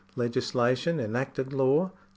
Legislation— 0.15 0.99
enacted 0.99 1.53
law. 1.53 1.91